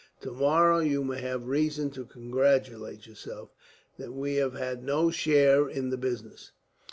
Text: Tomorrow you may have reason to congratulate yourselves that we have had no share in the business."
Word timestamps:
Tomorrow 0.19 0.79
you 0.79 1.03
may 1.03 1.21
have 1.21 1.45
reason 1.47 1.91
to 1.91 2.05
congratulate 2.05 3.05
yourselves 3.05 3.51
that 3.99 4.13
we 4.13 4.33
have 4.37 4.55
had 4.55 4.83
no 4.83 5.11
share 5.11 5.69
in 5.69 5.91
the 5.91 5.95
business." 5.97 6.53